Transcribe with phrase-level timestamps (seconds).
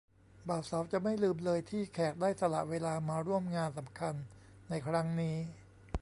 [0.47, 4.15] บ่าวสาวจะไม่ลืมเลยที่แขกได้สละเวลามาร่วมงานสำคัญ
[4.69, 5.35] ในครั้งนี้